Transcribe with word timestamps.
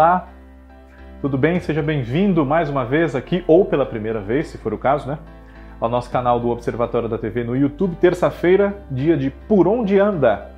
Olá, 0.00 0.28
tudo 1.20 1.36
bem? 1.36 1.60
Seja 1.60 1.82
bem-vindo 1.82 2.42
mais 2.46 2.70
uma 2.70 2.86
vez 2.86 3.14
aqui, 3.14 3.44
ou 3.46 3.66
pela 3.66 3.84
primeira 3.84 4.18
vez, 4.18 4.46
se 4.46 4.56
for 4.56 4.72
o 4.72 4.78
caso, 4.78 5.06
né? 5.06 5.18
Ao 5.78 5.90
nosso 5.90 6.10
canal 6.10 6.40
do 6.40 6.48
Observatório 6.48 7.06
da 7.06 7.18
TV 7.18 7.44
no 7.44 7.54
YouTube, 7.54 7.96
terça-feira, 7.96 8.82
dia 8.90 9.14
de 9.14 9.28
Por 9.28 9.68
Onde 9.68 9.98
Anda. 9.98 10.52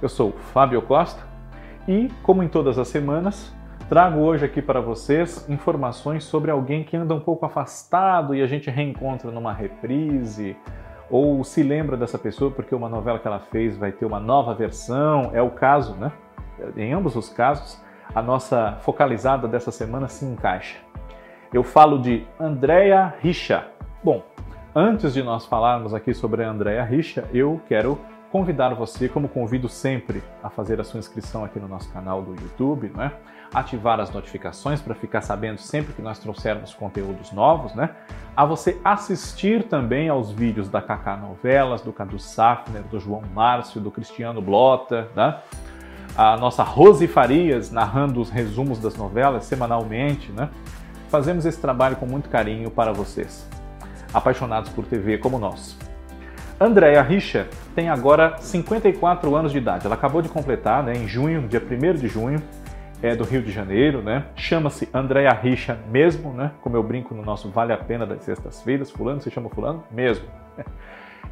Eu 0.00 0.08
sou 0.08 0.30
Fábio 0.52 0.80
Costa 0.82 1.20
e, 1.88 2.08
como 2.22 2.44
em 2.44 2.48
todas 2.48 2.78
as 2.78 2.86
semanas, 2.86 3.52
trago 3.88 4.20
hoje 4.20 4.44
aqui 4.44 4.62
para 4.62 4.80
vocês 4.80 5.44
informações 5.48 6.22
sobre 6.22 6.52
alguém 6.52 6.84
que 6.84 6.96
anda 6.96 7.12
um 7.12 7.20
pouco 7.20 7.44
afastado 7.44 8.36
e 8.36 8.40
a 8.40 8.46
gente 8.46 8.70
reencontra 8.70 9.32
numa 9.32 9.52
reprise, 9.52 10.56
ou 11.10 11.42
se 11.42 11.60
lembra 11.60 11.96
dessa 11.96 12.20
pessoa 12.20 12.52
porque 12.52 12.72
uma 12.72 12.88
novela 12.88 13.18
que 13.18 13.26
ela 13.26 13.40
fez 13.40 13.76
vai 13.76 13.90
ter 13.90 14.06
uma 14.06 14.20
nova 14.20 14.54
versão, 14.54 15.32
é 15.34 15.42
o 15.42 15.50
caso, 15.50 15.96
né? 15.96 16.12
Em 16.76 16.92
ambos 16.92 17.16
os 17.16 17.28
casos, 17.28 17.82
a 18.14 18.22
nossa 18.22 18.78
focalizada 18.80 19.46
dessa 19.46 19.70
semana 19.70 20.08
se 20.08 20.24
encaixa. 20.24 20.76
Eu 21.52 21.62
falo 21.62 21.98
de 21.98 22.26
Andrea 22.38 23.14
Richa. 23.20 23.66
Bom, 24.02 24.24
antes 24.74 25.14
de 25.14 25.22
nós 25.22 25.46
falarmos 25.46 25.94
aqui 25.94 26.12
sobre 26.12 26.42
a 26.42 26.50
Andrea 26.50 26.82
Richa, 26.82 27.28
eu 27.32 27.60
quero 27.68 27.98
convidar 28.32 28.74
você, 28.74 29.08
como 29.08 29.28
convido 29.28 29.68
sempre, 29.68 30.22
a 30.42 30.50
fazer 30.50 30.80
a 30.80 30.84
sua 30.84 30.98
inscrição 30.98 31.44
aqui 31.44 31.60
no 31.60 31.68
nosso 31.68 31.92
canal 31.92 32.20
do 32.20 32.32
YouTube, 32.34 32.90
né? 32.96 33.12
ativar 33.54 34.00
as 34.00 34.10
notificações 34.10 34.80
para 34.80 34.94
ficar 34.94 35.20
sabendo 35.20 35.58
sempre 35.58 35.92
que 35.92 36.02
nós 36.02 36.18
trouxermos 36.18 36.74
conteúdos 36.74 37.30
novos, 37.30 37.74
né? 37.74 37.90
A 38.36 38.44
você 38.44 38.80
assistir 38.84 39.68
também 39.68 40.08
aos 40.08 40.32
vídeos 40.32 40.68
da 40.68 40.82
Kaká 40.82 41.16
Novelas, 41.16 41.80
do 41.80 41.92
Cadu 41.92 42.18
Safner, 42.18 42.82
do 42.82 42.98
João 42.98 43.22
Márcio, 43.32 43.80
do 43.80 43.90
Cristiano 43.90 44.42
Blota, 44.42 45.08
né? 45.14 45.38
A 46.16 46.36
nossa 46.36 46.62
Rose 46.62 47.06
Farias 47.08 47.70
narrando 47.70 48.20
os 48.20 48.30
resumos 48.30 48.78
das 48.78 48.96
novelas 48.96 49.44
semanalmente, 49.44 50.30
né? 50.30 50.48
Fazemos 51.08 51.44
esse 51.44 51.60
trabalho 51.60 51.96
com 51.96 52.06
muito 52.06 52.28
carinho 52.28 52.70
para 52.70 52.92
vocês, 52.92 53.48
apaixonados 54.12 54.70
por 54.70 54.84
TV 54.84 55.18
como 55.18 55.38
nós. 55.38 55.76
Andréa 56.60 57.02
Richa 57.02 57.48
tem 57.74 57.88
agora 57.88 58.36
54 58.38 59.34
anos 59.34 59.50
de 59.50 59.58
idade. 59.58 59.86
Ela 59.86 59.96
acabou 59.96 60.22
de 60.22 60.28
completar, 60.28 60.84
né, 60.84 60.92
em 60.92 61.08
junho, 61.08 61.48
dia 61.48 61.60
1 61.60 61.94
de 61.94 62.06
junho, 62.06 62.40
é 63.02 63.14
do 63.14 63.24
Rio 63.24 63.42
de 63.42 63.50
Janeiro, 63.50 64.00
né? 64.00 64.26
Chama-se 64.36 64.88
Andréa 64.94 65.32
Richa 65.32 65.78
mesmo, 65.90 66.32
né? 66.32 66.52
Como 66.62 66.76
eu 66.76 66.82
brinco 66.82 67.12
no 67.12 67.22
nosso 67.22 67.50
Vale 67.50 67.72
a 67.72 67.76
Pena 67.76 68.06
das 68.06 68.22
sextas-feiras, 68.22 68.90
fulano 68.90 69.20
se 69.20 69.30
chama 69.30 69.48
fulano 69.50 69.84
mesmo. 69.90 70.26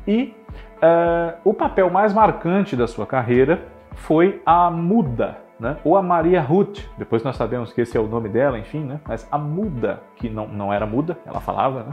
E 0.05 0.35
uh, 0.79 1.39
o 1.45 1.55
papel 1.55 1.89
mais 1.89 2.13
marcante 2.13 2.75
da 2.75 2.89
sua 2.89 3.07
carreira 3.07 3.63
foi 4.03 4.42
a 4.45 4.70
Muda, 4.70 5.39
né? 5.58 5.77
ou 5.84 5.97
a 5.97 6.03
Maria 6.03 6.41
Ruth, 6.41 6.81
depois 6.98 7.22
nós 7.22 7.36
sabemos 7.36 7.72
que 7.72 7.81
esse 7.81 7.97
é 7.97 8.00
o 8.00 8.06
nome 8.06 8.28
dela, 8.28 8.58
enfim, 8.58 8.81
né? 8.81 9.00
mas 9.06 9.27
a 9.31 9.39
Muda, 9.39 10.03
que 10.17 10.28
não, 10.28 10.48
não 10.48 10.72
era 10.72 10.84
muda, 10.86 11.17
ela 11.25 11.41
falava, 11.41 11.84
né? 11.84 11.92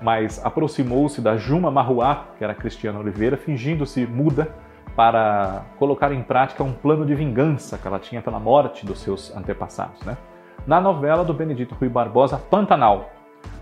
mas 0.00 0.44
aproximou-se 0.44 1.20
da 1.20 1.36
Juma 1.36 1.70
Marruá, 1.70 2.26
que 2.38 2.44
era 2.44 2.54
Cristiana 2.54 2.98
Oliveira, 2.98 3.36
fingindo-se 3.36 4.06
muda 4.06 4.54
para 4.94 5.64
colocar 5.78 6.12
em 6.12 6.22
prática 6.22 6.62
um 6.62 6.72
plano 6.72 7.04
de 7.04 7.14
vingança 7.14 7.76
que 7.76 7.86
ela 7.86 7.98
tinha 7.98 8.22
pela 8.22 8.38
morte 8.38 8.86
dos 8.86 9.00
seus 9.00 9.34
antepassados. 9.36 10.00
Né? 10.02 10.16
Na 10.66 10.80
novela 10.80 11.24
do 11.24 11.34
Benedito 11.34 11.74
Rui 11.74 11.88
Barbosa, 11.88 12.38
Pantanal, 12.38 13.10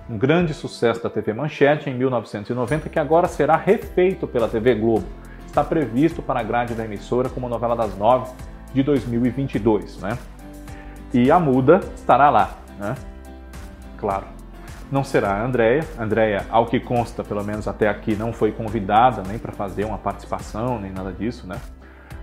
um 0.09 0.19
grande 0.19 0.53
sucesso 0.53 1.03
da 1.03 1.09
TV 1.09 1.33
Manchete 1.33 1.89
em 1.89 1.95
1990, 1.95 2.89
que 2.91 2.99
agora 2.99 3.27
será 3.27 3.57
refeito 3.57 4.27
pela 4.27 4.49
TV 4.49 4.75
Globo 4.75 5.24
está 5.55 5.63
previsto 5.63 6.21
para 6.21 6.41
a 6.41 6.43
grade 6.43 6.75
da 6.75 6.85
emissora 6.85 7.29
como 7.29 7.49
novela 7.49 7.77
das 7.77 7.97
nove 7.97 8.29
de 8.75 8.83
2022, 8.83 10.01
né? 10.01 10.19
E 11.13 11.31
a 11.31 11.39
Muda 11.39 11.79
estará 11.95 12.29
lá, 12.29 12.55
né? 12.77 12.97
Claro. 13.97 14.27
Não 14.91 15.05
será 15.05 15.35
a 15.35 15.45
Andrea. 15.45 15.85
Andrea, 15.97 16.45
ao 16.51 16.67
que 16.67 16.81
consta, 16.81 17.23
pelo 17.23 17.45
menos 17.45 17.69
até 17.69 17.89
aqui, 17.89 18.17
não 18.17 18.33
foi 18.33 18.51
convidada 18.51 19.23
nem 19.25 19.39
para 19.39 19.53
fazer 19.53 19.85
uma 19.85 19.97
participação, 19.97 20.81
nem 20.81 20.91
nada 20.91 21.13
disso, 21.13 21.47
né? 21.47 21.55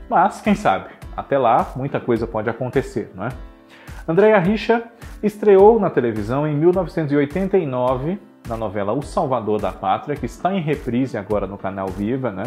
Mas, 0.09 0.41
quem 0.41 0.53
sabe, 0.53 0.89
até 1.15 1.37
lá 1.37 1.71
muita 1.73 2.01
coisa 2.01 2.27
pode 2.27 2.49
acontecer, 2.49 3.13
não 3.15 3.23
é? 3.23 3.29
Andrea 4.05 4.39
Richa 4.39 4.83
estreou 5.23 5.79
na 5.79 5.89
televisão 5.89 6.45
em 6.45 6.53
1989 6.53 8.19
na 8.45 8.57
novela 8.57 8.91
O 8.91 9.01
Salvador 9.01 9.61
da 9.61 9.71
Pátria, 9.71 10.17
que 10.17 10.25
está 10.25 10.53
em 10.53 10.59
reprise 10.59 11.17
agora 11.17 11.47
no 11.47 11.57
canal 11.57 11.87
Viva, 11.87 12.29
né? 12.29 12.43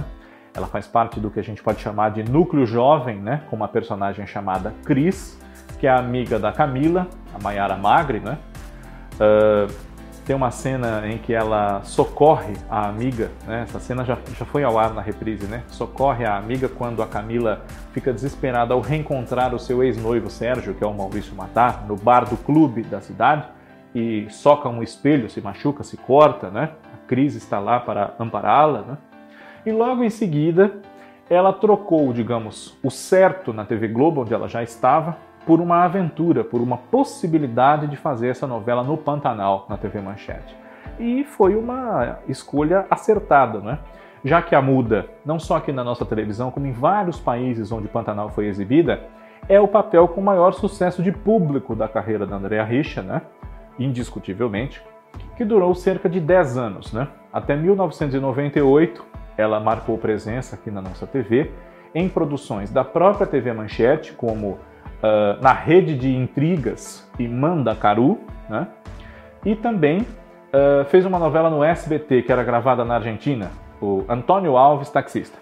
Ela 0.54 0.66
faz 0.66 0.86
parte 0.86 1.18
do 1.18 1.30
que 1.30 1.40
a 1.40 1.42
gente 1.42 1.62
pode 1.62 1.80
chamar 1.80 2.10
de 2.10 2.22
núcleo 2.22 2.64
jovem, 2.64 3.18
né? 3.18 3.42
Com 3.50 3.56
uma 3.56 3.68
personagem 3.68 4.26
chamada 4.26 4.72
Cris, 4.84 5.38
que 5.80 5.86
é 5.86 5.90
amiga 5.90 6.38
da 6.38 6.52
Camila, 6.52 7.08
a 7.34 7.42
Mayara 7.42 7.76
Magre, 7.76 8.20
né? 8.20 8.38
Uh, 9.14 9.72
tem 10.24 10.34
uma 10.34 10.50
cena 10.50 11.06
em 11.06 11.18
que 11.18 11.34
ela 11.34 11.82
socorre 11.82 12.54
a 12.70 12.88
amiga, 12.88 13.30
né? 13.46 13.62
Essa 13.62 13.78
cena 13.78 14.04
já, 14.04 14.16
já 14.38 14.44
foi 14.44 14.64
ao 14.64 14.78
ar 14.78 14.94
na 14.94 15.02
reprise, 15.02 15.46
né? 15.46 15.62
Socorre 15.68 16.24
a 16.24 16.36
amiga 16.36 16.68
quando 16.68 17.02
a 17.02 17.06
Camila 17.06 17.64
fica 17.92 18.12
desesperada 18.12 18.72
ao 18.72 18.80
reencontrar 18.80 19.54
o 19.54 19.58
seu 19.58 19.82
ex-noivo 19.82 20.30
Sérgio, 20.30 20.74
que 20.74 20.82
é 20.82 20.86
o 20.86 20.94
Maurício 20.94 21.34
Matar, 21.34 21.84
no 21.86 21.96
bar 21.96 22.24
do 22.28 22.36
clube 22.36 22.82
da 22.82 23.00
cidade 23.00 23.44
e 23.94 24.26
soca 24.30 24.68
um 24.68 24.82
espelho, 24.82 25.28
se 25.28 25.40
machuca, 25.40 25.84
se 25.84 25.96
corta, 25.96 26.50
né? 26.50 26.70
A 26.92 27.06
Cris 27.06 27.34
está 27.34 27.58
lá 27.58 27.78
para 27.78 28.14
ampará-la, 28.18 28.82
né? 28.82 28.98
E 29.66 29.72
logo 29.72 30.04
em 30.04 30.10
seguida, 30.10 30.80
ela 31.28 31.52
trocou, 31.52 32.12
digamos, 32.12 32.78
o 32.82 32.90
certo 32.90 33.52
na 33.52 33.64
TV 33.64 33.88
Globo, 33.88 34.22
onde 34.22 34.34
ela 34.34 34.48
já 34.48 34.62
estava, 34.62 35.16
por 35.46 35.60
uma 35.60 35.84
aventura, 35.84 36.44
por 36.44 36.60
uma 36.60 36.76
possibilidade 36.76 37.86
de 37.86 37.96
fazer 37.96 38.28
essa 38.28 38.46
novela 38.46 38.82
no 38.82 38.96
Pantanal, 38.96 39.66
na 39.68 39.76
TV 39.76 40.00
Manchete. 40.00 40.54
E 40.98 41.24
foi 41.24 41.56
uma 41.56 42.18
escolha 42.28 42.86
acertada, 42.90 43.60
né? 43.60 43.78
Já 44.24 44.40
que 44.40 44.54
a 44.54 44.62
Muda, 44.62 45.06
não 45.24 45.38
só 45.38 45.56
aqui 45.56 45.70
na 45.70 45.84
nossa 45.84 46.04
televisão, 46.04 46.50
como 46.50 46.66
em 46.66 46.72
vários 46.72 47.20
países 47.20 47.70
onde 47.72 47.88
Pantanal 47.88 48.30
foi 48.30 48.46
exibida, 48.46 49.02
é 49.48 49.60
o 49.60 49.68
papel 49.68 50.08
com 50.08 50.20
maior 50.20 50.52
sucesso 50.52 51.02
de 51.02 51.12
público 51.12 51.74
da 51.74 51.86
carreira 51.88 52.26
da 52.26 52.36
Andrea 52.36 52.64
Richa, 52.64 53.02
né? 53.02 53.20
Indiscutivelmente, 53.78 54.82
que 55.36 55.44
durou 55.44 55.74
cerca 55.74 56.08
de 56.08 56.20
10 56.20 56.56
anos, 56.56 56.92
né? 56.92 57.08
Até 57.32 57.54
1998, 57.54 59.04
ela 59.36 59.60
marcou 59.60 59.98
presença 59.98 60.56
aqui 60.56 60.70
na 60.70 60.80
nossa 60.80 61.06
TV 61.06 61.50
em 61.94 62.08
produções 62.08 62.70
da 62.70 62.84
própria 62.84 63.26
TV 63.26 63.52
Manchete, 63.52 64.12
como 64.12 64.50
uh, 64.50 65.40
na 65.40 65.52
Rede 65.52 65.96
de 65.96 66.14
Intrigas 66.14 67.08
e 67.18 67.28
Mandacaru, 67.28 68.18
né? 68.48 68.66
e 69.44 69.54
também 69.54 70.00
uh, 70.00 70.84
fez 70.86 71.06
uma 71.06 71.18
novela 71.18 71.48
no 71.48 71.62
SBT 71.62 72.22
que 72.22 72.32
era 72.32 72.42
gravada 72.42 72.84
na 72.84 72.96
Argentina, 72.96 73.50
o 73.80 74.04
Antônio 74.08 74.56
Alves 74.56 74.90
Taxista. 74.90 75.38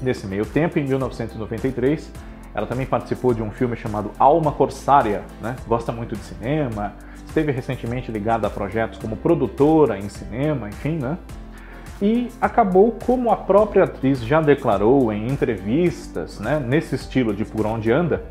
Nesse 0.00 0.26
meio 0.26 0.46
tempo, 0.46 0.78
em 0.78 0.84
1993, 0.84 2.12
ela 2.54 2.66
também 2.66 2.86
participou 2.86 3.34
de 3.34 3.42
um 3.42 3.50
filme 3.50 3.76
chamado 3.76 4.10
Alma 4.18 4.52
Corsária, 4.52 5.22
né? 5.40 5.56
gosta 5.66 5.92
muito 5.92 6.14
de 6.14 6.22
cinema, 6.22 6.94
esteve 7.26 7.52
recentemente 7.52 8.10
ligada 8.12 8.46
a 8.46 8.50
projetos 8.50 8.98
como 8.98 9.16
produtora 9.16 9.98
em 9.98 10.08
cinema, 10.08 10.68
enfim, 10.68 10.98
né? 10.98 11.18
E 12.02 12.28
acabou, 12.40 12.96
como 13.06 13.30
a 13.30 13.36
própria 13.36 13.84
atriz 13.84 14.24
já 14.24 14.40
declarou 14.40 15.12
em 15.12 15.28
entrevistas, 15.28 16.40
né, 16.40 16.58
nesse 16.58 16.96
estilo 16.96 17.32
de 17.32 17.44
Por 17.44 17.64
Onde 17.64 17.92
Anda, 17.92 18.24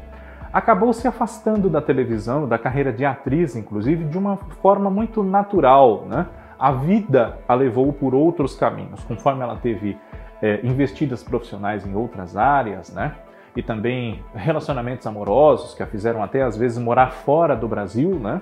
acabou 0.51 0.91
se 0.91 1.07
afastando 1.07 1.69
da 1.69 1.81
televisão, 1.81 2.45
da 2.45 2.57
carreira 2.57 2.91
de 2.91 3.05
atriz, 3.05 3.55
inclusive, 3.55 4.03
de 4.03 4.17
uma 4.17 4.35
forma 4.61 4.89
muito 4.89 5.23
natural. 5.23 6.05
Né? 6.05 6.27
A 6.59 6.73
vida 6.73 7.39
a 7.47 7.53
levou 7.53 7.93
por 7.93 8.13
outros 8.13 8.55
caminhos, 8.55 9.01
conforme 9.05 9.41
ela 9.41 9.55
teve 9.55 9.97
é, 10.41 10.59
investidas 10.63 11.23
profissionais 11.23 11.87
em 11.87 11.95
outras 11.95 12.35
áreas, 12.35 12.93
né? 12.93 13.15
e 13.55 13.63
também 13.63 14.21
relacionamentos 14.35 15.07
amorosos 15.07 15.73
que 15.73 15.81
a 15.81 15.87
fizeram 15.87 16.21
até 16.21 16.41
às 16.41 16.57
vezes 16.57 16.77
morar 16.77 17.11
fora 17.11 17.55
do 17.55 17.69
Brasil, 17.69 18.19
né? 18.19 18.41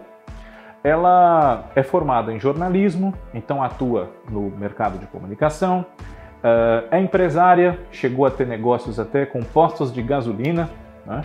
Ela 0.84 1.66
é 1.76 1.84
formada 1.84 2.32
em 2.32 2.40
jornalismo, 2.40 3.14
então 3.34 3.62
atua 3.62 4.12
no 4.30 4.50
mercado 4.50 4.98
de 4.98 5.06
comunicação, 5.08 5.86
eh, 6.44 6.84
é 6.92 7.00
empresária, 7.00 7.80
chegou 7.92 8.26
a 8.26 8.32
ter 8.32 8.48
negócios 8.48 9.00
até 9.00 9.26
com 9.26 9.42
postos 9.42 9.92
de 9.92 10.02
gasolina, 10.02 10.70
né? 11.06 11.22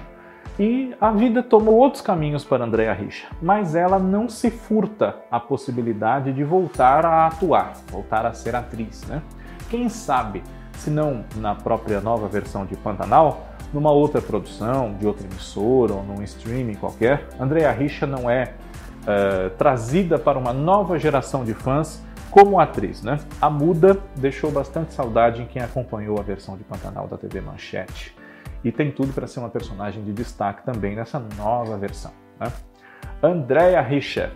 E 0.59 0.95
a 1.01 1.11
vida 1.11 1.43
tomou 1.43 1.75
outros 1.75 2.01
caminhos 2.01 2.45
para 2.45 2.65
Andréa 2.65 2.93
Richa, 2.93 3.27
mas 3.43 3.75
ela 3.75 3.99
não 3.99 4.29
se 4.29 4.51
furta 4.51 5.17
a 5.29 5.41
possibilidade 5.41 6.33
de 6.33 6.45
voltar 6.45 7.05
a 7.05 7.27
atuar, 7.27 7.73
voltar 7.91 8.25
a 8.25 8.33
ser 8.33 8.55
atriz, 8.55 9.05
né? 9.09 9.21
Quem 9.69 9.89
sabe, 9.89 10.45
se 10.75 10.91
não 10.91 11.25
na 11.37 11.57
própria 11.57 12.01
nova 12.01 12.29
versão 12.29 12.65
de 12.65 12.77
Pantanal, 12.77 13.47
numa 13.73 13.91
outra 13.91 14.21
produção, 14.23 14.95
de 14.95 15.07
outra 15.07 15.27
emissora 15.27 15.93
ou 15.93 16.05
num 16.05 16.23
streaming 16.23 16.75
qualquer, 16.75 17.27
Andréa 17.41 17.73
Richa 17.73 18.07
não 18.07 18.31
é 18.31 18.53
uh, 19.05 19.51
trazida 19.57 20.19
para 20.19 20.39
uma 20.39 20.53
nova 20.53 20.99
geração 20.99 21.45
de 21.45 21.55
fãs 21.55 22.05
como 22.31 22.59
atriz. 22.59 23.03
Né? 23.03 23.19
A 23.41 23.49
Muda 23.49 23.99
deixou 24.17 24.51
bastante 24.51 24.93
saudade 24.93 25.43
em 25.43 25.47
quem 25.47 25.63
acompanhou 25.63 26.19
a 26.19 26.23
versão 26.23 26.57
de 26.57 26.65
Pantanal 26.65 27.07
da 27.07 27.17
TV 27.17 27.41
Manchete. 27.41 28.15
e 28.65 28.73
tem 28.73 28.91
tudo 28.91 29.13
para 29.13 29.27
ser 29.27 29.41
uma 29.41 29.51
personagem 29.51 30.03
de 30.03 30.13
destaque 30.13 30.65
também 30.65 30.97
nessa 30.97 31.23
nova 31.37 31.77
versão. 31.77 32.13
Né? 32.41 32.51
Andrea 33.23 33.81
Richer. 33.81 34.31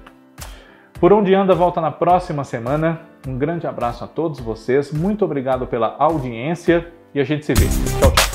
Por 1.01 1.13
onde 1.13 1.35
anda 1.35 1.55
volta 1.55 1.81
na 1.81 1.91
próxima 1.91 2.45
semana. 2.45 3.01
Um 3.27 3.37
grande 3.37 3.67
abraço 3.67 4.05
a 4.05 4.07
todos 4.07 4.39
vocês, 4.39 4.93
muito 4.93 5.25
obrigado 5.25 5.67
pela 5.67 5.97
audiência 5.99 6.87
e 7.13 7.21
a 7.21 7.25
gente 7.25 7.45
se 7.45 7.53
vê. 7.53 7.67
Tchau, 8.01 8.13
tchau. 8.13 8.28